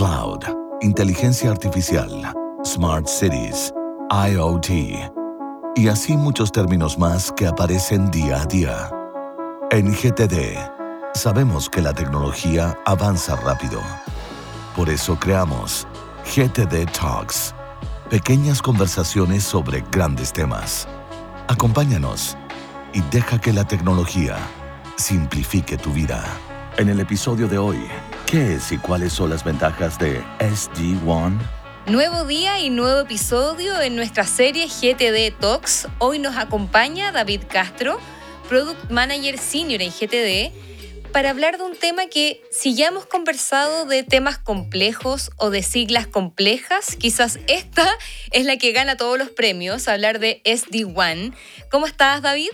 cloud, 0.00 0.40
inteligencia 0.80 1.50
artificial, 1.50 2.32
smart 2.64 3.06
cities, 3.06 3.70
IoT 4.10 4.70
y 5.76 5.88
así 5.88 6.16
muchos 6.16 6.50
términos 6.50 6.98
más 6.98 7.30
que 7.32 7.46
aparecen 7.46 8.10
día 8.10 8.40
a 8.40 8.46
día. 8.46 8.90
En 9.70 9.92
GTD, 9.92 10.56
sabemos 11.12 11.68
que 11.68 11.82
la 11.82 11.92
tecnología 11.92 12.78
avanza 12.86 13.36
rápido. 13.36 13.82
Por 14.74 14.88
eso 14.88 15.18
creamos 15.18 15.86
GTD 16.34 16.90
Talks, 16.98 17.54
pequeñas 18.08 18.62
conversaciones 18.62 19.44
sobre 19.44 19.84
grandes 19.92 20.32
temas. 20.32 20.88
Acompáñanos 21.46 22.38
y 22.94 23.02
deja 23.10 23.38
que 23.38 23.52
la 23.52 23.66
tecnología 23.66 24.38
simplifique 24.96 25.76
tu 25.76 25.92
vida. 25.92 26.24
En 26.78 26.88
el 26.88 27.00
episodio 27.00 27.48
de 27.48 27.58
hoy, 27.58 27.80
¿qué 28.30 28.54
es 28.54 28.70
y 28.70 28.78
cuáles 28.78 29.12
son 29.12 29.30
las 29.30 29.42
ventajas 29.42 29.98
de 29.98 30.22
SD-WAN? 30.38 31.40
Nuevo 31.86 32.24
día 32.26 32.60
y 32.60 32.70
nuevo 32.70 33.00
episodio 33.00 33.80
en 33.80 33.96
nuestra 33.96 34.24
serie 34.24 34.68
GTD 34.68 35.36
Talks. 35.40 35.88
Hoy 35.98 36.20
nos 36.20 36.36
acompaña 36.36 37.10
David 37.10 37.40
Castro, 37.48 37.98
Product 38.48 38.88
Manager 38.88 39.36
Senior 39.36 39.82
en 39.82 39.90
GTD, 39.90 40.52
para 41.12 41.30
hablar 41.30 41.58
de 41.58 41.64
un 41.64 41.74
tema 41.76 42.06
que 42.06 42.40
si 42.52 42.76
ya 42.76 42.86
hemos 42.86 43.04
conversado 43.04 43.84
de 43.86 44.04
temas 44.04 44.38
complejos 44.38 45.32
o 45.36 45.50
de 45.50 45.64
siglas 45.64 46.06
complejas, 46.06 46.94
quizás 46.94 47.40
esta 47.48 47.88
es 48.30 48.44
la 48.44 48.58
que 48.58 48.70
gana 48.70 48.96
todos 48.96 49.18
los 49.18 49.30
premios, 49.30 49.88
hablar 49.88 50.20
de 50.20 50.40
SD-WAN. 50.44 51.34
¿Cómo 51.68 51.86
estás, 51.86 52.22
David? 52.22 52.50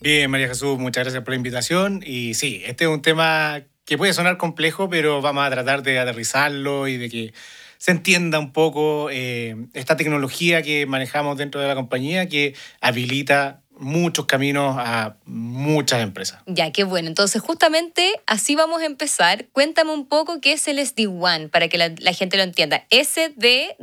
Bien, 0.00 0.28
María 0.28 0.48
Jesús, 0.48 0.76
muchas 0.78 1.04
gracias 1.04 1.22
por 1.22 1.30
la 1.30 1.36
invitación. 1.36 2.02
Y 2.04 2.34
sí, 2.34 2.62
este 2.64 2.84
es 2.84 2.90
un 2.90 3.02
tema 3.02 3.62
que 3.84 3.98
puede 3.98 4.12
sonar 4.12 4.36
complejo, 4.36 4.88
pero 4.88 5.20
vamos 5.20 5.44
a 5.46 5.50
tratar 5.50 5.82
de 5.82 5.98
aterrizarlo 5.98 6.88
y 6.88 6.96
de 6.96 7.10
que 7.10 7.34
se 7.78 7.90
entienda 7.92 8.38
un 8.38 8.52
poco 8.52 9.08
eh, 9.10 9.56
esta 9.72 9.96
tecnología 9.96 10.62
que 10.62 10.86
manejamos 10.86 11.38
dentro 11.38 11.60
de 11.60 11.68
la 11.68 11.74
compañía 11.74 12.28
que 12.28 12.54
habilita 12.80 13.62
muchos 13.80 14.26
caminos 14.26 14.76
a 14.78 15.16
muchas 15.24 16.02
empresas. 16.02 16.40
Ya, 16.46 16.70
qué 16.70 16.84
bueno. 16.84 17.08
Entonces, 17.08 17.40
justamente 17.42 18.12
así 18.26 18.54
vamos 18.54 18.82
a 18.82 18.84
empezar. 18.84 19.46
Cuéntame 19.52 19.92
un 19.92 20.06
poco 20.06 20.40
qué 20.40 20.52
es 20.52 20.68
el 20.68 20.78
SD-WAN 20.78 21.48
para 21.48 21.68
que 21.68 21.78
la, 21.78 21.92
la 21.98 22.12
gente 22.12 22.36
lo 22.36 22.42
entienda. 22.42 22.84
S-D-W-A-N. 22.90 23.82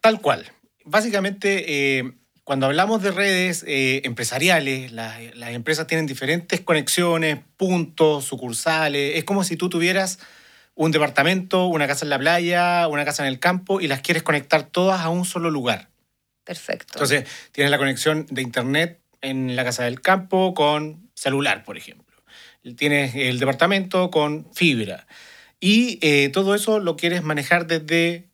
Tal 0.00 0.20
cual. 0.20 0.46
Básicamente, 0.84 1.98
eh, 1.98 2.12
cuando 2.48 2.64
hablamos 2.64 3.02
de 3.02 3.10
redes 3.10 3.62
eh, 3.68 4.00
empresariales, 4.04 4.90
las, 4.90 5.18
las 5.36 5.50
empresas 5.50 5.86
tienen 5.86 6.06
diferentes 6.06 6.62
conexiones, 6.62 7.40
puntos, 7.58 8.24
sucursales. 8.24 9.18
Es 9.18 9.24
como 9.24 9.44
si 9.44 9.58
tú 9.58 9.68
tuvieras 9.68 10.18
un 10.74 10.90
departamento, 10.90 11.66
una 11.66 11.86
casa 11.86 12.06
en 12.06 12.08
la 12.08 12.18
playa, 12.18 12.88
una 12.88 13.04
casa 13.04 13.22
en 13.22 13.28
el 13.28 13.38
campo 13.38 13.82
y 13.82 13.86
las 13.86 14.00
quieres 14.00 14.22
conectar 14.22 14.62
todas 14.62 15.02
a 15.02 15.10
un 15.10 15.26
solo 15.26 15.50
lugar. 15.50 15.90
Perfecto. 16.42 16.94
Entonces, 16.94 17.26
tienes 17.52 17.70
la 17.70 17.76
conexión 17.76 18.24
de 18.30 18.40
internet 18.40 18.98
en 19.20 19.54
la 19.54 19.62
casa 19.62 19.84
del 19.84 20.00
campo 20.00 20.54
con 20.54 21.10
celular, 21.12 21.64
por 21.64 21.76
ejemplo. 21.76 22.16
Tienes 22.78 23.14
el 23.14 23.40
departamento 23.40 24.10
con 24.10 24.48
fibra. 24.54 25.06
Y 25.60 25.98
eh, 26.00 26.30
todo 26.30 26.54
eso 26.54 26.78
lo 26.78 26.96
quieres 26.96 27.22
manejar 27.22 27.66
desde 27.66 28.30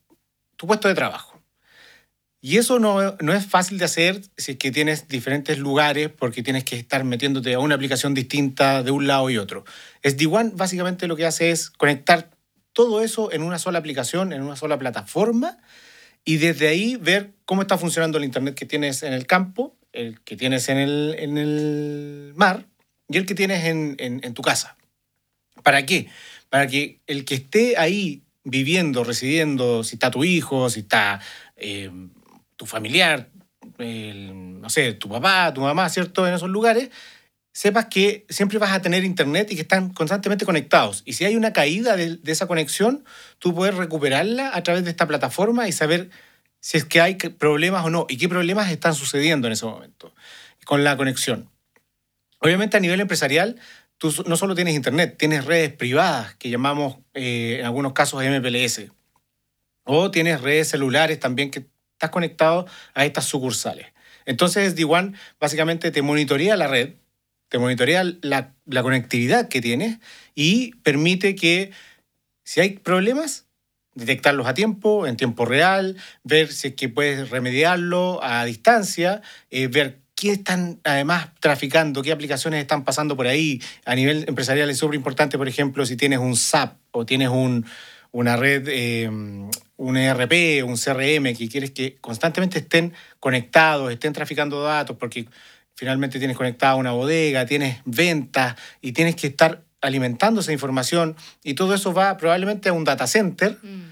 tu 0.55 0.67
puesto 0.67 0.87
de 0.87 0.95
trabajo. 0.95 1.34
Y 2.47 2.57
eso 2.57 2.77
no, 2.77 3.17
no, 3.21 3.33
es 3.33 3.47
fácil 3.47 3.79
de 3.79 3.85
hacer 3.85 4.21
si 4.37 4.51
es 4.51 4.57
que 4.59 4.69
tienes 4.69 5.07
diferentes 5.07 5.57
lugares 5.57 6.11
porque 6.15 6.43
tienes 6.43 6.63
que 6.63 6.75
estar 6.75 7.03
metiéndote 7.03 7.55
a 7.55 7.59
una 7.59 7.73
aplicación 7.73 8.13
distinta 8.13 8.83
de 8.83 8.91
un 8.91 9.07
lado 9.07 9.31
y 9.31 9.39
otro. 9.39 9.65
SD-WAN 10.03 10.55
básicamente 10.55 11.07
lo 11.07 11.15
que 11.15 11.25
hace 11.25 11.49
es 11.49 11.71
conectar 11.71 12.29
todo 12.71 13.01
eso 13.01 13.31
en 13.31 13.41
una 13.41 13.57
sola 13.57 13.79
aplicación, 13.79 14.31
en 14.31 14.43
una 14.43 14.55
sola 14.55 14.77
plataforma 14.77 15.57
y 16.23 16.37
desde 16.37 16.67
ahí 16.67 16.97
ver 16.97 17.31
cómo 17.45 17.63
está 17.63 17.79
funcionando 17.79 18.19
el 18.19 18.25
Internet 18.25 18.53
que 18.53 18.67
tienes 18.67 19.01
en 19.01 19.13
el 19.13 19.25
campo, 19.25 19.75
el 19.91 20.21
que 20.21 20.37
tienes 20.37 20.69
en 20.69 20.77
el, 20.77 21.15
en 21.17 21.39
el 21.39 22.33
mar 22.35 22.67
y 23.09 23.17
el 23.17 23.25
que 23.25 23.33
tienes 23.33 23.65
en, 23.65 23.95
en, 23.97 24.21
en 24.23 24.33
tu 24.35 24.43
casa. 24.43 24.77
¿Para 25.63 25.83
qué? 25.87 26.09
Para 26.51 26.67
que 26.67 26.99
el 27.07 27.25
que 27.25 27.33
esté 27.33 27.75
ahí 27.79 28.21
viviendo, 28.43 29.03
residiendo, 29.03 29.83
si 29.83 29.95
está 29.95 30.11
tu 30.11 30.23
hijo, 30.23 30.69
si 30.69 30.81
está 30.81 31.19
eh, 31.55 31.89
tu 32.55 32.65
familiar, 32.65 33.29
no 33.77 34.69
sé, 34.69 34.93
tu 34.93 35.09
papá, 35.09 35.53
tu 35.53 35.61
mamá, 35.61 35.89
¿cierto? 35.89 36.27
En 36.27 36.33
esos 36.33 36.49
lugares, 36.49 36.89
sepas 37.51 37.85
que 37.85 38.25
siempre 38.29 38.57
vas 38.57 38.71
a 38.71 38.81
tener 38.81 39.03
internet 39.03 39.51
y 39.51 39.55
que 39.55 39.61
están 39.61 39.93
constantemente 39.93 40.45
conectados. 40.45 41.03
Y 41.05 41.13
si 41.13 41.25
hay 41.25 41.35
una 41.35 41.53
caída 41.53 41.95
de, 41.95 42.17
de, 42.17 42.31
esa 42.31 42.47
conexión, 42.47 43.05
tú 43.39 43.53
puedes 43.53 43.75
recuperarla 43.75 44.51
a 44.53 44.63
través 44.63 44.83
de 44.83 44.89
esta 44.91 45.07
plataforma 45.07 45.67
y 45.67 45.71
saber 45.71 46.09
si 46.59 46.77
es 46.77 46.85
que 46.85 46.99
hay 46.99 47.15
problemas 47.15 47.85
o 47.85 47.89
no 47.89 48.07
y 48.09 48.17
qué 48.17 48.27
problemas 48.27 48.71
están 48.71 48.95
sucediendo 48.95 49.47
en 49.47 49.53
ese 49.53 49.65
momento 49.65 50.13
con 50.65 50.83
la 50.83 50.97
conexión. 50.97 51.49
Obviamente 52.39 52.75
a 52.75 52.79
nivel 52.79 52.99
empresarial, 52.99 53.59
tú 53.97 54.13
no 54.25 54.35
solo 54.35 54.55
tienes 54.55 54.75
internet, 54.75 55.15
tienes 55.17 55.45
redes 55.45 55.71
privadas 55.71 56.35
que 56.35 56.49
llamamos 56.49 56.97
eh, 57.13 57.57
en 57.59 57.65
algunos 57.65 57.93
casos 57.93 58.23
MPLS. 58.23 58.91
O 59.83 60.11
tienes 60.11 60.41
redes 60.41 60.69
celulares 60.69 61.19
también 61.19 61.51
que 61.51 61.65
estás 62.05 62.11
conectado 62.11 62.65
a 62.93 63.05
estas 63.05 63.25
sucursales. 63.25 63.87
Entonces, 64.25 64.75
D1 64.75 65.13
básicamente 65.39 65.91
te 65.91 66.01
monitorea 66.01 66.55
la 66.55 66.67
red, 66.67 66.93
te 67.49 67.59
monitorea 67.59 68.03
la, 68.21 68.53
la, 68.65 68.83
conectividad 68.83 69.47
que 69.49 69.61
tienes 69.61 69.99
y 70.33 70.75
permite 70.77 71.35
que 71.35 71.71
si 72.43 72.59
hay 72.59 72.71
problemas, 72.71 73.45
detectarlos 73.93 74.47
a 74.47 74.53
tiempo, 74.53 75.07
en 75.07 75.15
tiempo 75.15 75.45
real, 75.45 75.97
ver 76.23 76.51
si 76.51 76.69
es 76.69 76.75
que 76.75 76.89
puedes 76.89 77.29
remediarlo 77.29 78.19
a 78.23 78.45
distancia, 78.45 79.21
eh, 79.51 79.67
ver 79.67 79.99
qué 80.15 80.31
están 80.31 80.79
además 80.83 81.29
traficando, 81.39 82.01
qué 82.01 82.11
aplicaciones 82.11 82.61
están 82.61 82.83
pasando 82.83 83.15
por 83.15 83.27
ahí. 83.27 83.61
A 83.85 83.95
nivel 83.95 84.25
empresarial 84.27 84.69
es 84.69 84.77
súper 84.77 84.95
importante, 84.95 85.37
por 85.37 85.47
ejemplo, 85.47 85.85
si 85.85 85.97
tienes 85.97 86.19
un 86.19 86.35
SAP 86.35 86.77
o 86.91 87.05
tienes 87.05 87.29
un, 87.29 87.65
una 88.15 88.37
red, 88.37 88.69
eh, 88.69 89.09
un 89.09 89.97
ERP, 89.97 90.63
un 90.63 90.77
CRM, 90.77 91.35
que 91.35 91.49
quieres 91.49 91.71
que 91.71 91.97
constantemente 91.99 92.59
estén 92.59 92.93
conectados, 93.19 93.91
estén 93.91 94.13
traficando 94.13 94.63
datos, 94.63 94.95
porque 94.95 95.27
finalmente 95.75 96.17
tienes 96.17 96.37
conectada 96.37 96.75
una 96.75 96.93
bodega, 96.93 97.45
tienes 97.45 97.81
ventas 97.83 98.55
y 98.79 98.93
tienes 98.93 99.17
que 99.17 99.27
estar 99.27 99.63
alimentando 99.81 100.39
esa 100.39 100.53
información 100.53 101.17
y 101.43 101.55
todo 101.55 101.75
eso 101.75 101.93
va 101.93 102.15
probablemente 102.15 102.69
a 102.69 102.73
un 102.73 102.85
data 102.85 103.05
center. 103.05 103.57
Mm. 103.61 103.91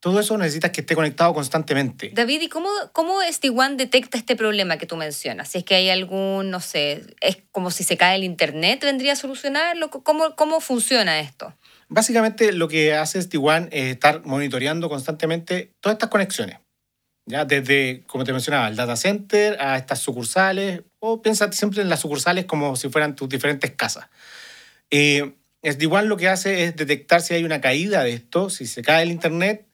Todo 0.00 0.20
eso 0.20 0.38
necesitas 0.38 0.70
que 0.70 0.80
esté 0.80 0.94
conectado 0.94 1.34
constantemente. 1.34 2.12
David, 2.14 2.40
¿y 2.40 2.48
cómo, 2.48 2.70
cómo 2.92 3.20
SD-WAN 3.20 3.76
detecta 3.76 4.16
este 4.16 4.36
problema 4.36 4.78
que 4.78 4.86
tú 4.86 4.96
mencionas? 4.96 5.50
Si 5.50 5.58
es 5.58 5.64
que 5.64 5.74
hay 5.74 5.90
algún, 5.90 6.48
no 6.50 6.60
sé, 6.60 7.04
es 7.20 7.36
como 7.50 7.70
si 7.70 7.84
se 7.84 7.98
cae 7.98 8.16
el 8.16 8.24
Internet, 8.24 8.80
¿vendría 8.84 9.12
a 9.12 9.16
solucionarlo? 9.16 9.90
¿Cómo, 9.90 10.34
cómo 10.34 10.60
funciona 10.60 11.20
esto? 11.20 11.52
Básicamente 11.88 12.52
lo 12.52 12.68
que 12.68 12.94
hace 12.94 13.20
SD-WAN 13.20 13.68
es 13.72 13.92
estar 13.92 14.24
monitoreando 14.24 14.88
constantemente 14.88 15.72
todas 15.80 15.94
estas 15.94 16.10
conexiones. 16.10 16.58
¿ya? 17.26 17.44
Desde, 17.44 18.02
como 18.06 18.24
te 18.24 18.32
mencionaba, 18.32 18.68
el 18.68 18.76
data 18.76 18.96
center 18.96 19.56
a 19.60 19.76
estas 19.76 19.98
sucursales, 20.00 20.82
o 20.98 21.22
piensa 21.22 21.50
siempre 21.52 21.80
en 21.80 21.88
las 21.88 22.00
sucursales 22.00 22.44
como 22.44 22.76
si 22.76 22.88
fueran 22.88 23.16
tus 23.16 23.28
diferentes 23.28 23.70
casas. 23.70 24.08
Eh, 24.90 25.34
SD-WAN 25.62 26.08
lo 26.08 26.16
que 26.16 26.28
hace 26.28 26.64
es 26.64 26.76
detectar 26.76 27.22
si 27.22 27.34
hay 27.34 27.44
una 27.44 27.60
caída 27.60 28.04
de 28.04 28.12
esto, 28.12 28.50
si 28.50 28.66
se 28.66 28.82
cae 28.82 29.02
el 29.02 29.10
Internet, 29.10 29.66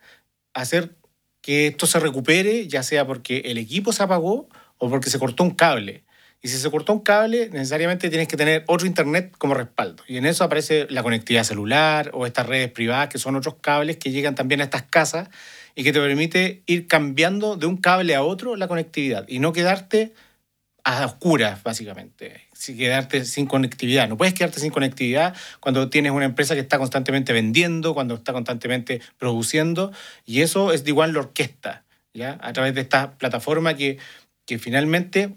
hacer 0.54 0.94
que 1.40 1.66
esto 1.66 1.86
se 1.86 2.00
recupere, 2.00 2.68
ya 2.68 2.82
sea 2.82 3.06
porque 3.06 3.38
el 3.46 3.58
equipo 3.58 3.92
se 3.92 4.02
apagó 4.02 4.48
o 4.78 4.88
porque 4.88 5.10
se 5.10 5.18
cortó 5.18 5.42
un 5.42 5.50
cable. 5.50 6.03
Y 6.44 6.48
si 6.48 6.58
se 6.58 6.70
cortó 6.70 6.92
un 6.92 7.00
cable, 7.00 7.48
necesariamente 7.50 8.10
tienes 8.10 8.28
que 8.28 8.36
tener 8.36 8.64
otro 8.66 8.86
internet 8.86 9.32
como 9.38 9.54
respaldo. 9.54 10.02
Y 10.06 10.18
en 10.18 10.26
eso 10.26 10.44
aparece 10.44 10.86
la 10.90 11.02
conectividad 11.02 11.42
celular 11.42 12.10
o 12.12 12.26
estas 12.26 12.44
redes 12.44 12.70
privadas, 12.70 13.08
que 13.08 13.16
son 13.16 13.34
otros 13.34 13.54
cables 13.62 13.96
que 13.96 14.10
llegan 14.10 14.34
también 14.34 14.60
a 14.60 14.64
estas 14.64 14.82
casas 14.82 15.30
y 15.74 15.84
que 15.84 15.92
te 15.94 16.00
permite 16.00 16.62
ir 16.66 16.86
cambiando 16.86 17.56
de 17.56 17.64
un 17.64 17.78
cable 17.78 18.14
a 18.14 18.22
otro 18.22 18.56
la 18.56 18.68
conectividad 18.68 19.24
y 19.26 19.38
no 19.38 19.54
quedarte 19.54 20.12
a 20.84 21.06
oscuras, 21.06 21.62
básicamente. 21.62 22.42
Si 22.52 22.76
quedarte 22.76 23.24
sin 23.24 23.46
conectividad. 23.46 24.06
No 24.06 24.18
puedes 24.18 24.34
quedarte 24.34 24.60
sin 24.60 24.70
conectividad 24.70 25.34
cuando 25.60 25.88
tienes 25.88 26.12
una 26.12 26.26
empresa 26.26 26.52
que 26.52 26.60
está 26.60 26.76
constantemente 26.76 27.32
vendiendo, 27.32 27.94
cuando 27.94 28.16
está 28.16 28.34
constantemente 28.34 29.00
produciendo. 29.16 29.92
Y 30.26 30.42
eso 30.42 30.74
es 30.74 30.84
de 30.84 30.90
igual 30.90 31.14
la 31.14 31.20
orquesta, 31.20 31.84
¿ya? 32.12 32.38
A 32.42 32.52
través 32.52 32.74
de 32.74 32.82
esta 32.82 33.12
plataforma 33.12 33.72
que, 33.76 33.96
que 34.44 34.58
finalmente 34.58 35.32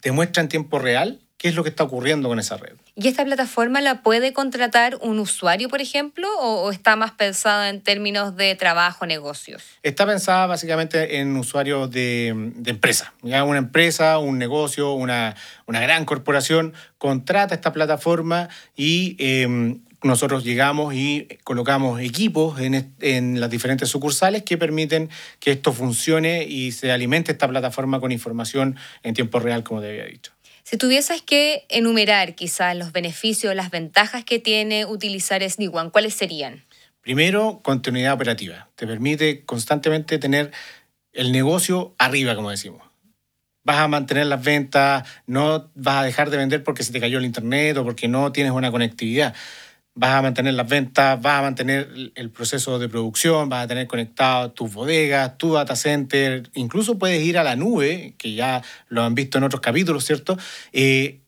te 0.00 0.12
muestra 0.12 0.42
en 0.42 0.48
tiempo 0.48 0.78
real 0.78 1.20
qué 1.40 1.48
es 1.48 1.54
lo 1.54 1.62
que 1.62 1.70
está 1.70 1.84
ocurriendo 1.84 2.28
con 2.28 2.38
esa 2.38 2.58
red. 2.58 2.74
¿Y 2.96 3.08
esta 3.08 3.24
plataforma 3.24 3.80
la 3.80 4.02
puede 4.02 4.34
contratar 4.34 4.98
un 5.00 5.18
usuario, 5.18 5.70
por 5.70 5.80
ejemplo, 5.80 6.28
o, 6.38 6.64
o, 6.64 6.70
está 6.70 6.96
más 6.96 7.12
pensada 7.12 7.70
en 7.70 7.80
términos 7.80 8.36
de 8.36 8.54
trabajo, 8.56 9.06
negocios? 9.06 9.62
Está 9.82 10.04
pensada 10.04 10.46
básicamente 10.46 11.18
en 11.18 11.34
usuarios 11.38 11.90
de, 11.90 12.52
de 12.56 12.70
empresa. 12.70 13.14
¿ya? 13.22 13.42
Una 13.44 13.58
empresa, 13.58 14.18
un 14.18 14.36
negocio, 14.36 14.92
una, 14.92 15.34
una 15.66 15.80
gran 15.80 16.04
corporación 16.04 16.74
contrata 16.98 17.54
esta 17.54 17.72
plataforma 17.72 18.50
y 18.76 19.16
eh, 19.18 19.78
nosotros 20.02 20.44
llegamos 20.44 20.94
y 20.94 21.28
colocamos 21.44 22.00
equipos 22.00 22.60
en, 22.60 22.94
en, 23.00 23.40
las 23.40 23.50
diferentes 23.50 23.88
sucursales 23.88 24.42
que 24.42 24.56
permiten 24.56 25.10
que 25.38 25.52
esto 25.52 25.72
funcione 25.72 26.44
y 26.44 26.72
se 26.72 26.90
alimente 26.92 27.32
esta 27.32 27.48
plataforma 27.48 28.00
con 28.00 28.12
información 28.12 28.76
en 29.02 29.14
tiempo 29.14 29.40
real, 29.40 29.62
como 29.62 29.80
te 29.80 29.90
había 29.90 30.04
dicho. 30.04 30.32
Si 30.62 30.76
tuvieses 30.76 31.22
que 31.22 31.66
enumerar 31.68 32.34
quizás 32.34 32.76
los 32.76 32.92
beneficios, 32.92 33.54
las 33.54 33.70
ventajas 33.70 34.24
que 34.24 34.38
tiene 34.38 34.84
utilizar 34.84 35.42
SD-WAN, 35.42 35.90
¿cuáles 35.90 36.14
serían? 36.14 36.64
Primero, 37.00 37.60
continuidad 37.62 38.12
operativa. 38.12 38.68
Te 38.76 38.86
permite 38.86 39.44
constantemente 39.44 40.18
tener 40.18 40.52
el 41.12 41.32
negocio 41.32 41.94
arriba, 41.98 42.36
como 42.36 42.50
decimos. 42.50 42.82
Vas 43.64 43.78
a 43.78 43.88
mantener 43.88 44.26
las 44.26 44.42
ventas, 44.42 45.08
no 45.26 45.70
vas 45.74 45.96
a 45.96 46.04
dejar 46.04 46.30
de 46.30 46.36
vender 46.36 46.62
porque 46.62 46.82
se 46.82 46.92
te 46.92 47.00
cayó 47.00 47.18
el 47.18 47.24
internet 47.24 47.76
o 47.76 47.84
porque 47.84 48.08
no 48.08 48.32
tienes 48.32 48.52
una 48.52 48.70
conectividad 48.70 49.34
vas 49.94 50.10
a 50.10 50.22
mantener 50.22 50.54
las 50.54 50.68
ventas, 50.68 51.20
vas 51.20 51.40
a 51.40 51.42
mantener 51.42 51.88
el 52.14 52.30
proceso 52.30 52.78
de 52.78 52.88
producción, 52.88 53.48
vas 53.48 53.64
a 53.64 53.68
tener 53.68 53.86
conectadas 53.86 54.54
tus 54.54 54.72
bodegas, 54.72 55.36
tu 55.36 55.54
data 55.54 55.76
center, 55.76 56.48
incluso 56.54 56.98
puedes 56.98 57.22
ir 57.22 57.38
a 57.38 57.42
la 57.42 57.56
nube, 57.56 58.14
que 58.16 58.34
ya 58.34 58.62
lo 58.88 59.02
han 59.02 59.14
visto 59.14 59.38
en 59.38 59.44
otros 59.44 59.60
capítulos, 59.60 60.04
¿cierto? 60.04 60.38
Eh, 60.72 61.20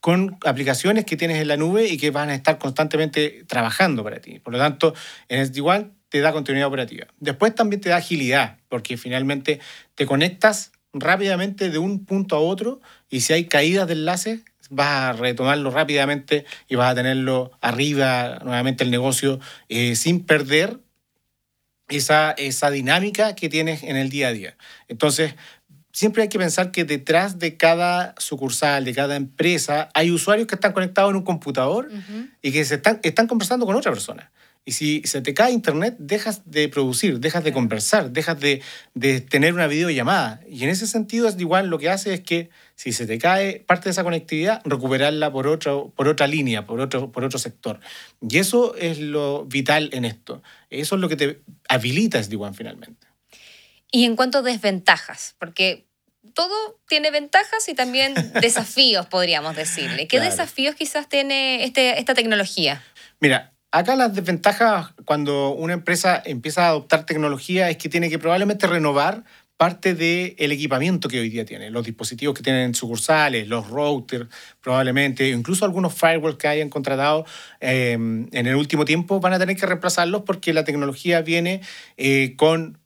con 0.00 0.36
aplicaciones 0.44 1.06
que 1.06 1.16
tienes 1.16 1.40
en 1.40 1.48
la 1.48 1.56
nube 1.56 1.86
y 1.86 1.96
que 1.96 2.10
van 2.10 2.28
a 2.28 2.34
estar 2.34 2.58
constantemente 2.58 3.44
trabajando 3.46 4.04
para 4.04 4.20
ti. 4.20 4.38
Por 4.38 4.52
lo 4.52 4.58
tanto, 4.58 4.94
en 5.28 5.46
SD-WAN 5.46 5.94
te 6.10 6.20
da 6.20 6.32
continuidad 6.32 6.68
operativa. 6.68 7.06
Después 7.20 7.54
también 7.54 7.80
te 7.80 7.88
da 7.88 7.96
agilidad, 7.96 8.58
porque 8.68 8.98
finalmente 8.98 9.60
te 9.94 10.04
conectas 10.04 10.72
rápidamente 10.92 11.70
de 11.70 11.78
un 11.78 12.04
punto 12.04 12.36
a 12.36 12.40
otro 12.40 12.80
y 13.08 13.20
si 13.22 13.32
hay 13.32 13.46
caídas 13.46 13.86
de 13.86 13.94
enlaces, 13.94 14.44
vas 14.70 14.88
a 14.88 15.12
retomarlo 15.12 15.70
rápidamente 15.70 16.44
y 16.68 16.76
vas 16.76 16.92
a 16.92 16.94
tenerlo 16.94 17.52
arriba 17.60 18.40
nuevamente 18.44 18.84
el 18.84 18.90
negocio 18.90 19.40
eh, 19.68 19.96
sin 19.96 20.24
perder 20.24 20.80
esa, 21.88 22.32
esa 22.32 22.70
dinámica 22.70 23.34
que 23.34 23.48
tienes 23.48 23.82
en 23.82 23.96
el 23.96 24.10
día 24.10 24.28
a 24.28 24.32
día. 24.32 24.56
Entonces, 24.88 25.34
siempre 25.92 26.22
hay 26.22 26.28
que 26.28 26.38
pensar 26.38 26.72
que 26.72 26.84
detrás 26.84 27.38
de 27.38 27.56
cada 27.56 28.14
sucursal, 28.18 28.84
de 28.84 28.94
cada 28.94 29.16
empresa, 29.16 29.90
hay 29.94 30.10
usuarios 30.10 30.46
que 30.46 30.56
están 30.56 30.72
conectados 30.72 31.10
en 31.10 31.16
un 31.16 31.22
computador 31.22 31.88
y 32.42 32.52
que 32.52 32.64
se 32.64 32.76
están, 32.76 33.00
están 33.02 33.26
conversando 33.26 33.64
con 33.64 33.76
otra 33.76 33.92
persona. 33.92 34.30
Y 34.66 34.72
si 34.72 35.02
se 35.04 35.20
te 35.20 35.34
cae 35.34 35.52
internet, 35.52 35.96
dejas 35.98 36.42
de 36.50 36.70
producir, 36.70 37.20
dejas 37.20 37.44
de 37.44 37.52
conversar, 37.52 38.10
dejas 38.12 38.40
de, 38.40 38.62
de, 38.94 39.20
tener 39.20 39.52
una 39.52 39.66
videollamada. 39.66 40.40
Y 40.48 40.64
en 40.64 40.70
ese 40.70 40.86
sentido, 40.86 41.28
es 41.28 41.38
igual 41.38 41.68
lo 41.68 41.78
que 41.78 41.90
hace 41.90 42.14
es 42.14 42.20
que 42.20 42.48
si 42.74 42.92
se 42.92 43.06
te 43.06 43.18
cae 43.18 43.60
parte 43.60 43.84
de 43.84 43.90
esa 43.90 44.04
conectividad, 44.04 44.62
recuperarla 44.64 45.30
por, 45.30 45.46
otro, 45.48 45.92
por 45.94 46.08
otra 46.08 46.26
línea, 46.26 46.66
por 46.66 46.80
otro, 46.80 47.12
por 47.12 47.24
otro 47.24 47.38
sector. 47.38 47.80
Y 48.26 48.38
eso 48.38 48.74
es 48.76 48.98
lo 48.98 49.44
vital 49.44 49.90
en 49.92 50.06
esto. 50.06 50.42
Eso 50.70 50.94
es 50.94 51.00
lo 51.00 51.10
que 51.10 51.16
te 51.16 51.42
habilita 51.68 52.22
SD-WAN 52.22 52.54
finalmente. 52.54 53.06
Y 53.92 54.06
en 54.06 54.16
cuanto 54.16 54.38
a 54.38 54.42
desventajas, 54.42 55.36
porque 55.38 55.86
todo 56.32 56.80
tiene 56.88 57.10
ventajas 57.10 57.68
y 57.68 57.74
también 57.74 58.14
desafíos, 58.40 59.06
podríamos 59.06 59.56
decirle. 59.56 60.08
¿Qué 60.08 60.20
desafíos 60.20 60.74
quizás 60.74 61.08
tiene 61.08 61.64
este, 61.64 61.98
esta 61.98 62.14
tecnología? 62.14 62.82
Mira, 63.20 63.53
Acá 63.74 63.96
las 63.96 64.14
desventajas 64.14 64.92
cuando 65.04 65.50
una 65.50 65.72
empresa 65.72 66.22
empieza 66.24 66.66
a 66.66 66.68
adoptar 66.68 67.06
tecnología 67.06 67.70
es 67.70 67.76
que 67.76 67.88
tiene 67.88 68.08
que 68.08 68.20
probablemente 68.20 68.68
renovar 68.68 69.24
parte 69.56 69.96
del 69.96 70.52
equipamiento 70.52 71.08
que 71.08 71.18
hoy 71.18 71.28
día 71.28 71.44
tiene, 71.44 71.72
los 71.72 71.84
dispositivos 71.84 72.36
que 72.36 72.44
tienen 72.44 72.76
sucursales, 72.76 73.48
los 73.48 73.68
routers 73.68 74.28
probablemente, 74.60 75.28
incluso 75.30 75.64
algunos 75.64 75.92
firewalls 75.92 76.36
que 76.36 76.46
hayan 76.46 76.68
contratado 76.68 77.26
eh, 77.60 77.94
en 77.94 78.46
el 78.46 78.54
último 78.54 78.84
tiempo 78.84 79.18
van 79.18 79.32
a 79.32 79.40
tener 79.40 79.56
que 79.56 79.66
reemplazarlos 79.66 80.22
porque 80.22 80.52
la 80.52 80.62
tecnología 80.62 81.22
viene 81.22 81.60
eh, 81.96 82.36
con 82.36 82.78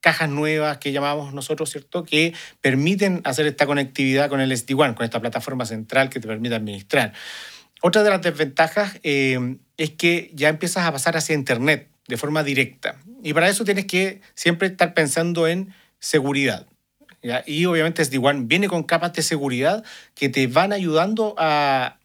cajas 0.00 0.30
nuevas 0.30 0.78
que 0.78 0.92
llamamos 0.92 1.34
nosotros, 1.34 1.70
¿cierto? 1.70 2.04
Que 2.04 2.32
permiten 2.62 3.20
hacer 3.24 3.44
esta 3.46 3.66
conectividad 3.66 4.30
con 4.30 4.40
el 4.40 4.50
SD-WAN, 4.50 4.94
con 4.94 5.04
esta 5.04 5.20
plataforma 5.20 5.66
central 5.66 6.08
que 6.08 6.20
te 6.20 6.26
permite 6.26 6.54
administrar. 6.54 7.12
Otra 7.82 8.04
de 8.04 8.10
las 8.10 8.22
desventajas 8.22 8.98
eh, 9.02 9.56
es 9.76 9.90
que 9.90 10.30
ya 10.34 10.48
empiezas 10.48 10.86
a 10.86 10.92
pasar 10.92 11.16
hacia 11.16 11.34
Internet 11.34 11.88
de 12.06 12.16
forma 12.16 12.44
directa. 12.44 12.96
Y 13.22 13.34
para 13.34 13.48
eso 13.48 13.64
tienes 13.64 13.86
que 13.86 14.20
siempre 14.34 14.68
estar 14.68 14.94
pensando 14.94 15.48
en 15.48 15.74
seguridad. 15.98 16.66
Y 17.46 17.66
obviamente 17.66 18.04
SD-WAN 18.04 18.48
viene 18.48 18.68
con 18.68 18.82
capas 18.82 19.12
de 19.12 19.22
seguridad 19.22 19.84
que 20.14 20.28
te 20.28 20.46
van 20.46 20.72
ayudando 20.72 21.34
a, 21.38 21.98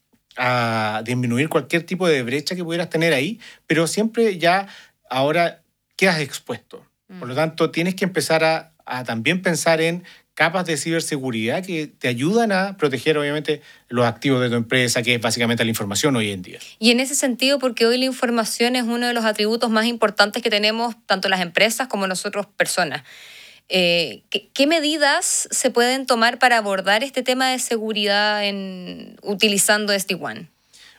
disminuir 1.04 1.50
cualquier 1.50 1.82
tipo 1.82 2.08
de 2.08 2.22
brecha 2.22 2.56
que 2.56 2.64
pudieras 2.64 2.92
tener 2.92 3.12
ahí, 3.12 3.40
pero 3.66 3.88
siempre 3.88 4.38
ya 4.38 4.68
ahora 5.10 5.64
quedas 5.96 6.20
expuesto. 6.20 6.86
Por 7.08 7.28
lo 7.28 7.34
mm. 7.34 7.38
tanto, 7.38 7.72
tienes 7.72 7.96
que 7.96 8.06
empezar 8.06 8.44
a, 8.44 8.74
a 8.86 9.04
también 9.04 9.42
pensar 9.42 9.82
en 9.82 10.04
capas 10.38 10.68
de 10.68 10.78
ciberseguridad 10.78 11.66
que 11.66 11.88
te 11.88 12.08
ayudan 12.08 12.52
a 12.52 12.78
proteger, 12.78 13.18
obviamente, 13.18 13.64
los 13.90 14.06
activos 14.06 14.40
de 14.40 14.50
tu 14.50 14.56
empresa, 14.56 15.02
que 15.02 15.16
es 15.16 15.20
básicamente 15.20 15.64
la 15.64 15.72
información 15.72 16.16
hoy 16.16 16.30
en 16.30 16.44
día. 16.44 16.60
Y 16.78 16.92
en 16.92 17.00
ese 17.00 17.16
sentido, 17.16 17.58
porque 17.58 17.88
hoy 17.88 17.98
la 17.98 18.06
información 18.06 18.76
es 18.76 18.84
uno 18.84 19.08
de 19.08 19.16
los 19.16 19.26
atributos 19.26 19.72
más 19.72 19.88
importantes 19.88 20.44
que 20.44 20.52
tenemos 20.52 20.96
tanto 21.08 21.28
las 21.28 21.42
empresas 21.42 21.88
como 21.88 22.06
nosotros 22.06 22.46
personas. 22.46 23.02
Eh, 23.68 24.22
¿qué, 24.30 24.68
medidas 24.68 25.50
se 25.50 25.72
pueden 25.72 26.06
tomar 26.06 26.38
para 26.38 26.58
abordar 26.58 27.04
este 27.04 27.24
tema 27.24 27.50
de 27.50 27.58
seguridad 27.58 28.46
en, 28.46 29.18
utilizando 29.24 29.92
SD-WAN? 29.92 30.52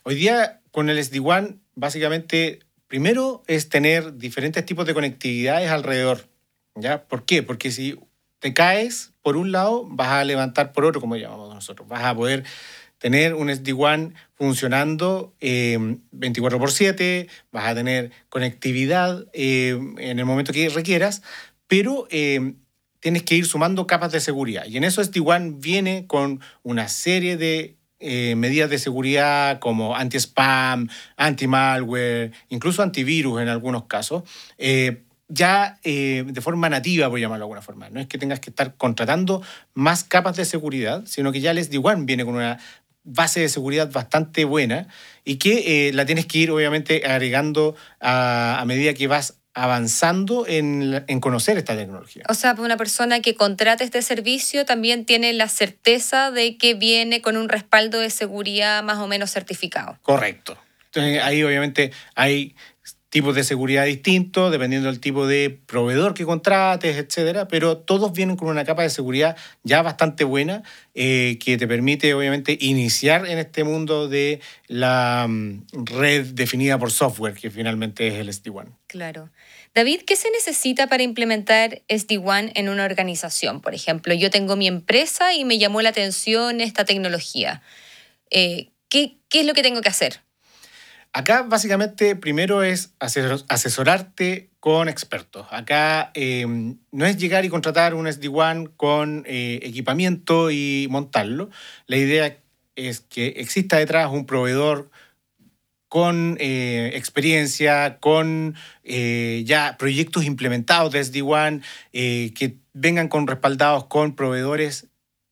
Hoy 0.02 0.16
día, 0.16 0.58
con 0.72 0.90
el 0.90 0.98
SD-WAN, 0.98 1.60
básicamente, 1.76 2.58
primero 2.88 3.44
es 3.46 3.68
tener 3.68 4.18
diferentes 4.18 4.66
tipos 4.66 4.84
de 4.84 4.94
conectividades 4.94 5.70
alrededor. 5.70 6.26
¿ya? 6.74 7.04
¿Por 7.04 7.24
qué? 7.24 7.44
Porque 7.44 7.70
si 7.70 7.96
te 8.38 8.54
caes 8.54 9.12
por 9.22 9.36
un 9.36 9.52
lado, 9.52 9.86
vas 9.88 10.08
a 10.08 10.24
levantar 10.24 10.72
por 10.72 10.84
otro, 10.84 11.00
como 11.00 11.16
llamamos 11.16 11.54
nosotros. 11.54 11.88
Vas 11.88 12.04
a 12.04 12.14
poder 12.14 12.44
tener 12.98 13.34
un 13.34 13.48
SD-WAN 13.48 14.14
funcionando 14.34 15.34
24 15.40 16.56
em, 16.56 16.60
por 16.60 16.72
7, 16.72 17.28
vas 17.52 17.66
a 17.66 17.74
tener 17.74 18.10
conectividad 18.28 19.26
em, 19.32 19.96
en 19.98 20.18
el 20.18 20.24
momento 20.24 20.52
que 20.52 20.68
requieras, 20.68 21.22
pero 21.66 22.06
em, 22.10 22.56
tienes 23.00 23.22
que 23.22 23.36
ir 23.36 23.46
sumando 23.46 23.86
capas 23.86 24.12
de 24.12 24.20
seguridad. 24.20 24.64
Y 24.66 24.76
en 24.76 24.84
eso 24.84 25.02
SD-WAN 25.02 25.60
viene 25.60 26.06
con 26.06 26.40
una 26.62 26.88
serie 26.88 27.36
de 27.36 27.76
eh, 28.00 28.36
medidas 28.36 28.70
de 28.70 28.78
seguridad 28.78 29.58
como 29.58 29.96
anti-spam, 29.96 30.88
anti-malware, 31.16 32.32
incluso 32.48 32.82
antivirus 32.82 33.42
en 33.42 33.48
algunos 33.48 33.86
casos, 33.86 34.22
eh, 34.56 35.02
ya 35.28 35.78
eh, 35.84 36.24
de 36.26 36.40
forma 36.40 36.68
nativa, 36.68 37.08
por 37.08 37.20
llamarlo 37.20 37.42
de 37.42 37.44
alguna 37.44 37.62
forma. 37.62 37.90
No 37.90 38.00
es 38.00 38.06
que 38.06 38.18
tengas 38.18 38.40
que 38.40 38.50
estar 38.50 38.74
contratando 38.76 39.42
más 39.74 40.04
capas 40.04 40.36
de 40.36 40.44
seguridad, 40.44 41.04
sino 41.06 41.32
que 41.32 41.40
ya 41.40 41.50
el 41.50 41.58
SD-WAN 41.58 42.06
viene 42.06 42.24
con 42.24 42.34
una 42.34 42.58
base 43.04 43.40
de 43.40 43.48
seguridad 43.48 43.90
bastante 43.90 44.44
buena 44.44 44.88
y 45.24 45.36
que 45.36 45.88
eh, 45.88 45.92
la 45.92 46.04
tienes 46.04 46.26
que 46.26 46.38
ir 46.38 46.50
obviamente 46.50 47.06
agregando 47.06 47.76
a, 48.00 48.62
medida 48.66 48.92
que 48.94 49.06
vas 49.06 49.38
avanzando 49.54 50.46
en, 50.46 51.04
en, 51.08 51.20
conocer 51.20 51.58
esta 51.58 51.76
tecnología. 51.76 52.22
O 52.28 52.34
sea, 52.34 52.54
una 52.58 52.76
persona 52.76 53.20
que 53.20 53.34
contrate 53.34 53.82
este 53.82 54.02
servicio 54.02 54.64
también 54.64 55.04
tiene 55.04 55.32
la 55.32 55.48
certeza 55.48 56.30
de 56.30 56.56
que 56.58 56.74
viene 56.74 57.22
con 57.22 57.36
un 57.36 57.48
respaldo 57.48 57.98
de 57.98 58.10
seguridad 58.10 58.82
más 58.82 58.98
o 58.98 59.08
menos 59.08 59.30
certificado. 59.30 59.98
Correcto. 60.02 60.56
Entonces 60.86 61.22
ahí 61.22 61.42
obviamente 61.42 61.92
hay 62.14 62.54
tipos 63.10 63.34
de 63.34 63.42
seguridad 63.42 63.86
distintos, 63.86 64.52
dependiendo 64.52 64.90
del 64.90 65.00
tipo 65.00 65.26
de 65.26 65.58
proveedor 65.66 66.12
que 66.12 66.26
contrates, 66.26 66.96
etcétera, 66.96 67.48
pero 67.48 67.78
todos 67.78 68.12
vienen 68.12 68.36
con 68.36 68.48
una 68.48 68.64
capa 68.64 68.82
de 68.82 68.90
seguridad 68.90 69.36
ya 69.62 69.80
bastante 69.82 70.24
buena 70.24 70.62
eh, 70.94 71.38
que 71.42 71.56
te 71.56 71.66
permite, 71.66 72.12
obviamente, 72.12 72.58
iniciar 72.60 73.26
en 73.26 73.38
este 73.38 73.64
mundo 73.64 74.08
de 74.08 74.40
la 74.66 75.26
mm, 75.26 75.64
red 75.72 76.26
definida 76.26 76.78
por 76.78 76.92
software, 76.92 77.34
que 77.34 77.50
finalmente 77.50 78.08
es 78.08 78.14
el 78.14 78.28
SD-WAN. 78.28 78.76
Claro. 78.86 79.30
David, 79.74 80.02
¿qué 80.06 80.16
se 80.16 80.30
necesita 80.30 80.86
para 80.88 81.02
implementar 81.02 81.82
SD-WAN 81.88 82.52
en 82.54 82.68
una 82.68 82.84
organización? 82.84 83.62
Por 83.62 83.74
ejemplo, 83.74 84.12
yo 84.12 84.30
tengo 84.30 84.56
mi 84.56 84.66
empresa 84.66 85.34
y 85.34 85.44
me 85.44 85.58
llamó 85.58 85.80
la 85.80 85.90
atención 85.90 86.60
esta 86.60 86.84
tecnología. 86.84 87.62
Eh, 88.30 88.68
¿qué, 88.90 89.16
¿Qué 89.30 89.40
es 89.40 89.46
lo 89.46 89.54
que 89.54 89.62
tengo 89.62 89.80
que 89.80 89.88
hacer? 89.88 90.20
Acá 91.18 91.42
básicamente 91.42 92.14
primero 92.14 92.62
es 92.62 92.94
asesorarte 93.00 94.50
con 94.60 94.88
expertos. 94.88 95.48
Acá 95.50 96.12
em, 96.14 96.78
no 96.92 97.06
es 97.06 97.16
llegar 97.16 97.44
y 97.44 97.48
contratar 97.48 97.94
un 97.94 98.06
SD-WAN 98.06 98.66
con 98.66 99.24
eh, 99.26 99.58
equipamiento 99.64 100.52
y 100.52 100.86
montarlo. 100.88 101.50
La 101.88 101.96
idea 101.96 102.38
es 102.76 103.00
que 103.00 103.34
exista 103.38 103.78
detrás 103.78 104.12
un 104.12 104.26
proveedor 104.26 104.92
con 105.88 106.36
eh, 106.38 106.92
experiencia, 106.94 107.98
con 107.98 108.54
eh, 108.84 109.42
ya 109.44 109.74
proyectos 109.76 110.24
implementados 110.24 110.92
de 110.92 111.00
SD-WAN, 111.00 111.64
que 111.90 112.58
vengan 112.74 113.08
con 113.08 113.26
respaldados 113.26 113.86
con 113.86 114.14
proveedores 114.14 114.86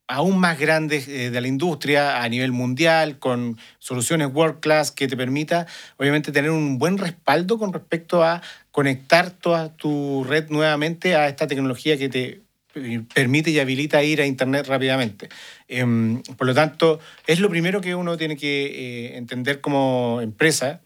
aún 0.08 0.38
más 0.38 0.58
grandes 0.58 1.08
eh, 1.08 1.30
de 1.30 1.40
la 1.40 1.48
industria 1.48 2.22
a 2.22 2.28
nivel 2.28 2.52
mundial, 2.52 3.18
con 3.18 3.58
soluciones 3.78 4.28
world 4.32 4.60
class 4.60 4.90
que 4.90 5.08
te 5.08 5.16
permita, 5.16 5.66
obviamente, 5.96 6.32
tener 6.32 6.50
un 6.50 6.78
buen 6.78 6.98
respaldo 6.98 7.58
con 7.58 7.72
respecto 7.72 8.22
a 8.22 8.42
conectar 8.70 9.30
toda 9.30 9.74
tu 9.76 10.24
red 10.24 10.48
nuevamente 10.50 11.16
a 11.16 11.28
esta 11.28 11.46
tecnología 11.46 11.96
que 11.96 12.08
te 12.08 12.40
permite 13.14 13.50
y 13.50 13.58
habilita 13.58 14.02
ir 14.02 14.20
a 14.20 14.26
Internet 14.26 14.66
rápidamente. 14.66 15.28
Em, 15.68 16.22
por 16.36 16.46
lo 16.46 16.54
tanto, 16.54 17.00
es 17.26 17.40
lo 17.40 17.48
primero 17.48 17.80
que 17.80 17.94
uno 17.94 18.16
tiene 18.16 18.36
que 18.36 18.66
eh, 18.66 19.16
entender 19.16 19.60
como 19.60 20.20
empresa, 20.22 20.80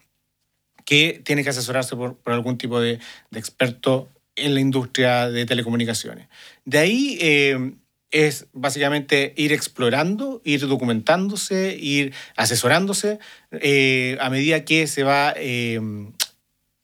que 0.84 1.20
tiene 1.24 1.42
que 1.42 1.50
asesorarse 1.50 1.96
por, 1.96 2.16
algún 2.26 2.58
tipo 2.58 2.80
de, 2.80 3.00
experto 3.34 4.08
en 4.36 4.54
la 4.54 4.60
industria 4.60 5.28
de 5.28 5.44
telecomunicaciones. 5.44 6.28
De 6.64 6.78
ahí 6.78 7.18
em, 7.20 7.79
es 8.10 8.46
básicamente 8.52 9.34
ir 9.36 9.52
explorando, 9.52 10.40
ir 10.44 10.66
documentándose, 10.66 11.76
ir 11.76 12.12
asesorándose 12.36 13.18
eh, 13.52 14.16
a 14.20 14.30
medida 14.30 14.64
que 14.64 14.86
se 14.86 15.02
va 15.04 15.32
em, 15.36 16.12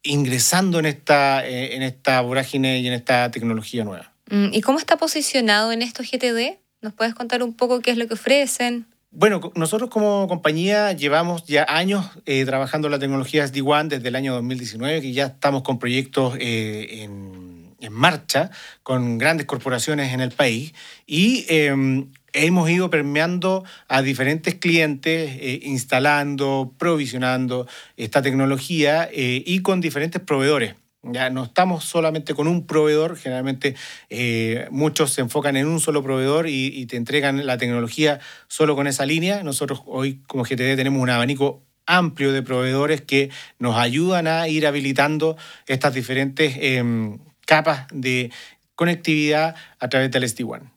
ingresando 0.03 0.79
en 0.79 0.87
esta, 0.87 1.47
eh, 1.47 1.75
en 1.75 1.83
esta 1.83 2.21
vorágine 2.21 2.81
y 2.81 2.87
en 2.87 2.93
esta 2.93 3.31
tecnología 3.31 3.85
nueva. 3.85 4.13
Mm, 4.31 4.49
¿Y 4.53 4.61
cómo 4.61 4.79
está 4.79 4.97
posicionado 4.97 5.73
en 5.73 5.83
estos 5.83 6.07
GTD? 6.11 6.59
¿Nos 6.81 6.93
puedes 6.93 7.15
contar 7.15 7.43
un 7.43 7.55
poco 7.55 7.81
qué 7.81 7.91
es 7.91 7.97
lo 7.97 8.07
que 8.07 8.15
ofrecen? 8.15 8.87
Bueno, 9.11 9.41
nosotros 9.55 9.89
como 9.89 10.29
compañía 10.29 10.93
llevamos 10.93 11.47
ya 11.47 11.65
años 11.69 12.07
eh, 12.27 12.45
trabajando 12.45 12.89
la 12.89 12.99
tecnología 12.99 13.47
SD-WAN 13.47 13.89
desde 13.89 14.09
el 14.09 14.17
año 14.17 14.35
2019, 14.35 15.01
que 15.01 15.13
ya 15.13 15.27
estamos 15.27 15.63
con 15.63 15.79
proyectos 15.79 16.37
en, 16.39 17.56
en, 17.81 17.93
marcha 17.93 18.51
con 18.83 19.19
grandes 19.19 19.47
corporaciones 19.47 20.13
en 20.13 20.21
el 20.21 20.31
país 20.31 20.75
y 21.07 21.45
em, 21.49 22.11
hemos 22.33 22.69
ido 22.71 22.91
permeando 22.91 23.65
a 23.89 24.03
diferentes 24.03 24.55
clientes, 24.55 25.31
eh, 25.41 25.61
instalando, 25.65 26.75
provisionando 26.79 27.67
esta 27.97 28.23
tecnología 28.23 29.09
y 29.13 29.61
con 29.61 29.81
diferentes 29.81 30.21
proveedores. 30.21 30.75
Ya 31.13 31.31
no 31.31 31.45
estamos 31.45 31.85
solamente 31.85 32.35
con 32.35 32.49
un 32.49 32.67
proveedor, 32.67 33.17
generalmente 33.17 33.77
eh, 34.11 34.67
muchos 34.71 35.13
se 35.13 35.21
enfocan 35.21 35.57
en 35.57 35.69
un 35.69 35.79
solo 35.79 36.03
proveedor 36.03 36.49
y, 36.49 36.87
te 36.87 36.97
entregan 36.97 37.47
la 37.47 37.59
tecnología 37.59 38.21
solo 38.49 38.75
con 38.77 38.87
esa 38.87 39.07
línea. 39.07 39.43
Nosotros 39.43 39.83
hoy 39.87 40.21
como 40.27 40.45
GTD 40.45 40.77
tenemos 40.77 41.03
un 41.03 41.11
abanico 41.11 41.63
amplio 41.87 42.33
de 42.33 42.43
proveedores 42.43 43.01
que 43.01 43.31
nos 43.59 43.77
ayudan 43.77 44.27
a 44.27 44.49
ir 44.49 44.67
habilitando 44.67 45.37
estas 45.67 45.95
diferentes 45.95 46.57
em, 46.59 47.19
capas 47.47 47.87
de 47.91 48.31
conectividad 48.75 49.57
a 49.79 49.89
través 49.89 50.11
del 50.11 50.25
SD-WAN. 50.25 50.71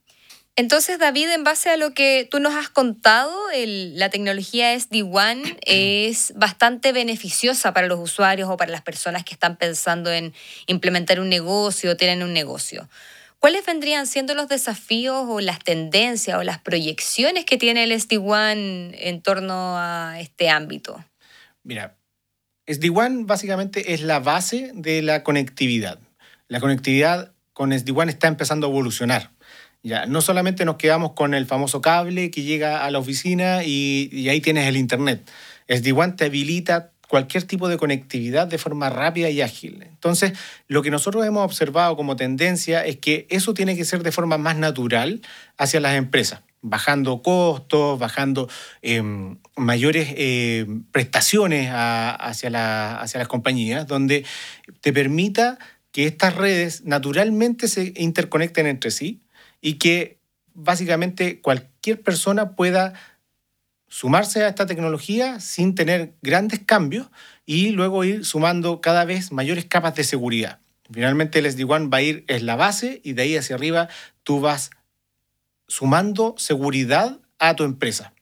Entonces, 0.56 1.00
David, 1.00 1.30
en 1.30 1.46
base 1.46 1.70
a 1.70 1.78
lo 1.78 1.94
que 1.94 2.28
tú 2.30 2.40
nos 2.40 2.54
has 2.54 2.70
contado, 2.70 3.34
la 3.54 4.10
tecnología 4.10 4.74
SD-WAN 4.74 5.42
es 5.66 6.34
bastante 6.36 6.92
beneficiosa 6.92 7.74
para 7.74 7.88
los 7.88 8.00
usuarios 8.00 8.50
o 8.50 8.58
para 8.58 8.72
las 8.72 8.82
personas 8.82 9.24
que 9.24 9.34
están 9.34 9.56
pensando 9.56 10.12
en 10.12 10.34
implementar 10.68 11.20
un 11.20 11.30
negocio 11.30 11.92
o 11.92 11.96
tienen 11.96 12.24
un 12.24 12.34
negocio. 12.34 12.90
¿Cuáles 13.40 13.66
vendrían 13.66 14.06
siendo 14.06 14.36
los 14.36 14.50
desafíos 14.50 15.24
o 15.30 15.40
las 15.40 15.60
tendencias 15.60 16.38
o 16.38 16.44
las 16.44 16.60
proyecciones 16.60 17.46
que 17.46 17.56
tiene 17.56 17.86
el 17.86 17.94
SD-WAN 17.94 18.94
en 18.96 19.22
torno 19.22 19.78
a 19.78 20.20
este 20.20 20.50
ámbito? 20.50 21.06
Mira, 21.64 21.96
SD-WAN 22.68 23.28
básicamente 23.28 23.94
es 23.94 24.02
la 24.02 24.20
base 24.20 24.72
de 24.74 25.02
la 25.02 25.24
conectividad. 25.24 26.00
La 26.50 26.60
conectividad 26.60 27.32
con 27.54 27.72
SD-WAN 27.72 28.10
está 28.10 28.28
empezando 28.28 28.68
a 28.68 28.70
evolucionar. 28.72 29.32
Ya, 29.84 30.08
no 30.08 30.20
solamente 30.20 30.66
nos 30.66 30.76
quedamos 30.76 31.14
con 31.14 31.34
el 31.34 31.46
famoso 31.46 31.80
cable 31.80 32.32
que 32.32 32.42
llega 32.42 32.84
a 32.84 32.92
la 32.92 33.00
oficina 33.00 33.64
y, 33.64 34.28
ahí 34.30 34.42
tienes 34.42 34.68
el 34.68 34.76
Internet. 34.76 35.30
SD-WAN 35.68 36.16
te 36.16 36.26
habilita 36.26 36.92
cualquier 37.08 37.44
tipo 37.44 37.70
de 37.70 37.78
conectividad 37.78 38.48
de 38.48 38.58
forma 38.58 38.90
rápida 38.90 39.30
y 39.30 39.42
ágil. 39.42 39.84
Entonces, 39.84 40.34
lo 40.68 40.82
que 40.82 40.90
nosotros 40.90 41.24
hemos 41.26 41.46
observado 41.46 41.96
como 41.96 42.16
tendencia 42.16 42.84
es 42.84 42.98
que 42.98 43.28
eso 43.30 43.54
tiene 43.54 43.78
que 43.78 43.86
ser 43.86 44.02
de 44.02 44.12
forma 44.12 44.40
más 44.40 44.58
natural 44.58 45.22
hacia 45.58 45.80
las 45.80 45.96
empresas, 45.96 46.42
bajando 46.62 47.22
costos, 47.22 48.00
bajando 48.00 48.50
em, 48.82 49.38
mayores 49.56 50.14
em, 50.18 50.84
prestaciones 50.92 51.70
hacia, 51.72 53.00
hacia 53.00 53.20
las 53.20 53.28
compañías, 53.28 53.86
donde 53.86 54.26
te 54.82 54.92
permita 54.92 55.60
que 55.92 56.06
estas 56.06 56.36
redes 56.36 56.84
naturalmente 56.86 57.68
se 57.68 57.94
interconecten 57.96 58.68
entre 58.68 58.92
sí, 58.92 59.22
y 59.62 59.74
que 59.76 60.20
básicamente 60.54 61.42
cualquier 61.42 62.02
persona 62.02 62.56
pueda 62.56 62.94
sumarse 63.88 64.44
a 64.44 64.50
esta 64.50 64.66
tecnología 64.66 65.40
sin 65.40 65.74
tener 65.76 66.14
grandes 66.22 66.60
cambios 66.60 67.08
y 67.46 67.72
luego 67.72 68.04
ir 68.04 68.26
sumando 68.26 68.82
cada 68.82 69.06
vez 69.06 69.32
mayores 69.32 69.66
capas 69.66 69.96
de 69.96 70.04
seguridad. 70.04 70.60
Finalmente 70.92 71.40
el 71.40 71.46
SD-WAN 71.46 71.90
va 71.92 71.98
a 71.98 72.02
ir, 72.02 72.24
es 72.28 72.44
la 72.44 72.56
base 72.56 73.02
y 73.04 73.14
de 73.14 73.24
ahí 73.24 73.38
hacia 73.38 73.56
arriba 73.56 73.90
tú 74.24 74.40
vas 74.40 74.72
sumando 75.68 76.36
seguridad 76.38 77.20
a 77.40 77.56
tu 77.56 77.64
empresa 77.64 78.14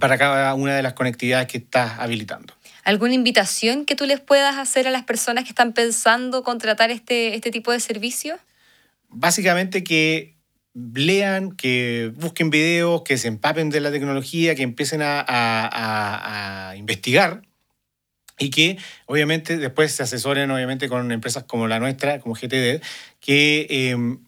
para 0.00 0.18
cada 0.18 0.54
una 0.54 0.74
de 0.76 0.82
las 0.82 0.94
conectividades 0.94 1.48
que 1.48 1.58
estás 1.58 1.98
habilitando. 1.98 2.54
¿Alguna 2.84 3.14
invitación 3.14 3.86
que 3.86 3.96
tú 3.96 4.04
les 4.04 4.20
puedas 4.20 4.56
hacer 4.56 4.86
a 4.86 4.90
las 4.90 5.04
personas 5.04 5.44
que 5.44 5.50
están 5.50 5.72
pensando 5.72 6.44
contratar 6.44 6.90
este, 6.90 7.34
este 7.34 7.50
tipo 7.50 7.72
de 7.72 7.80
servicio? 7.80 8.36
Básicamente 9.08 9.82
que 9.82 10.34
lean, 10.74 11.52
que 11.52 12.12
busquen 12.16 12.50
videos, 12.50 13.02
que 13.02 13.16
se 13.16 13.28
empapen 13.28 13.70
de 13.70 13.80
la 13.80 13.90
tecnología, 13.90 14.54
que 14.54 14.62
empiecen 14.62 15.00
a, 15.02 16.74
investigar 16.76 17.42
y 18.38 18.50
que 18.50 18.78
obviamente 19.06 19.56
después 19.56 19.92
se 19.92 20.02
asesoren 20.02 20.50
obviamente 20.50 20.88
con 20.88 21.10
empresas 21.12 21.44
como 21.44 21.68
la 21.68 21.78
nuestra, 21.78 22.18
como 22.18 22.34
GTD, 22.34 22.82
que 23.20 23.66
em, 23.70 24.18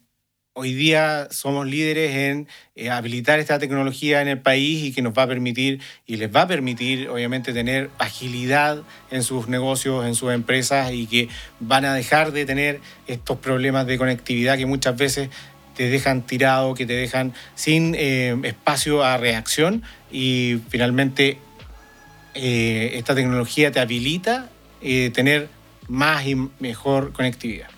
hoy 0.58 0.72
día 0.72 1.28
somos 1.30 1.66
líderes 1.66 2.16
en 2.16 2.48
eh, 2.76 2.88
habilitar 2.88 3.38
esta 3.38 3.58
tecnología 3.58 4.22
en 4.22 4.28
el 4.28 4.38
país 4.38 4.84
y 4.84 4.92
que 4.92 5.02
nos 5.02 5.12
va 5.12 5.24
a 5.24 5.26
permitir 5.26 5.82
y 6.06 6.16
les 6.16 6.34
va 6.34 6.42
a 6.42 6.48
permitir 6.48 7.10
obviamente 7.10 7.52
tener 7.52 7.90
agilidad 7.98 8.82
en 9.10 9.22
sus 9.22 9.48
negocios, 9.48 10.06
en 10.06 10.14
sus 10.14 10.32
empresas 10.32 10.92
y 10.92 11.06
que 11.06 11.28
van 11.60 11.84
a 11.84 11.92
dejar 11.92 12.32
de 12.32 12.46
tener 12.46 12.80
estos 13.06 13.36
problemas 13.36 13.86
de 13.86 13.98
conectividad 13.98 14.56
que 14.56 14.64
muchas 14.64 14.96
veces 14.96 15.28
te 15.74 15.90
dejan 15.90 16.22
tirado, 16.22 16.72
que 16.72 16.86
te 16.86 16.94
dejan 16.94 17.34
sin 17.54 17.94
eh, 17.94 18.34
espacio 18.44 19.04
a 19.04 19.18
reacción 19.18 19.82
y 20.10 20.58
finalmente 20.70 21.36
eh, 22.32 22.92
esta 22.94 23.14
tecnología 23.14 23.72
te 23.72 23.80
habilita 23.80 24.48
tener 24.80 25.48
más 25.88 26.26
y 26.26 26.36
mejor 26.60 27.12
conectividad. 27.12 27.68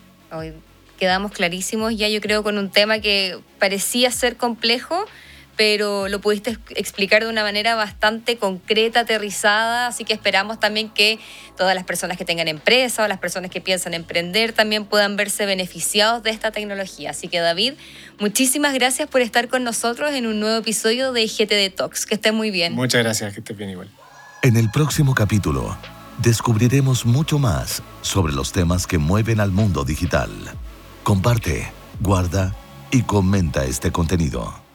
Quedamos 0.98 1.32
clarísimos 1.32 1.96
ya 1.96 2.08
yo 2.08 2.20
creo 2.20 2.42
con 2.42 2.58
un 2.58 2.70
tema 2.70 2.98
que 2.98 3.38
parecía 3.58 4.10
ser 4.10 4.36
complejo, 4.36 5.06
pero 5.56 6.08
lo 6.08 6.20
pudiste 6.20 6.56
explicar 6.76 7.24
de 7.24 7.28
una 7.28 7.42
manera 7.42 7.74
bastante 7.74 8.36
concreta, 8.36 9.00
aterrizada, 9.00 9.88
así 9.88 10.04
que 10.04 10.12
esperamos 10.12 10.60
también 10.60 10.88
que 10.88 11.18
todas 11.56 11.74
las 11.74 11.82
personas 11.82 12.16
que 12.16 12.24
tengan 12.24 12.46
empresa 12.46 13.02
o 13.02 13.08
las 13.08 13.18
personas 13.18 13.50
que 13.50 13.60
piensan 13.60 13.92
emprender 13.92 14.52
también 14.52 14.84
puedan 14.84 15.16
verse 15.16 15.46
beneficiados 15.46 16.22
de 16.22 16.30
esta 16.30 16.52
tecnología. 16.52 17.10
Así 17.10 17.26
que 17.26 17.40
David, 17.40 17.74
muchísimas 18.20 18.72
gracias 18.72 19.08
por 19.08 19.20
estar 19.20 19.48
con 19.48 19.64
nosotros 19.64 20.12
en 20.12 20.28
un 20.28 20.38
nuevo 20.38 20.58
episodio 20.58 21.12
de 21.12 21.26
GTD 21.26 21.74
Talks. 21.74 22.06
Que 22.06 22.14
estés 22.14 22.32
muy 22.32 22.52
bien. 22.52 22.74
Muchas 22.74 23.02
gracias, 23.02 23.34
que 23.34 23.40
estés 23.40 23.56
bien 23.56 23.70
igual. 23.70 23.88
En 24.42 24.56
el 24.56 24.70
próximo 24.70 25.12
capítulo 25.12 25.76
descubriremos 26.18 27.04
mucho 27.04 27.40
más 27.40 27.82
sobre 28.02 28.32
los 28.32 28.52
temas 28.52 28.86
que 28.86 28.98
mueven 28.98 29.40
al 29.40 29.50
mundo 29.50 29.84
digital. 29.84 30.30
Comparte, 31.08 31.72
guarda 32.00 32.54
y 32.90 33.00
comenta 33.04 33.64
este 33.64 33.90
contenido. 33.90 34.67